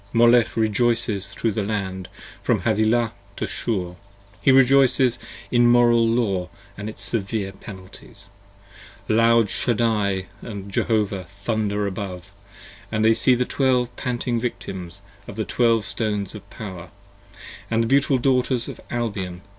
Molech 0.13 0.57
rejoices 0.57 1.27
thro' 1.27 1.51
the 1.51 1.61
Land 1.61 2.07
from 2.41 2.61
Havilah 2.61 3.13
to 3.35 3.45
Shur: 3.45 3.97
he 4.41 4.51
rejoices 4.51 5.19
In 5.51 5.67
moral 5.69 6.07
law 6.07 6.49
& 6.63 6.75
its 6.79 7.03
severe 7.03 7.51
penalties; 7.51 8.25
loud 9.07 9.51
Shaddai 9.51 10.25
& 10.43 10.67
Jehovah 10.69 11.25
40 11.25 11.27
Thunder 11.43 11.85
above, 11.85 12.31
when 12.89 13.03
they 13.03 13.13
see 13.13 13.35
the 13.35 13.45
Twelve 13.45 13.95
panting 13.95 14.39
Victims 14.39 15.01
On 15.27 15.35
the 15.35 15.45
Twelve 15.45 15.85
Stones 15.85 16.33
of 16.33 16.49
Power, 16.49 16.89
& 17.31 17.69
the 17.69 17.77
beautiful 17.85 18.17
Daughters 18.17 18.67
of 18.67 18.81
Albion. 18.89 19.41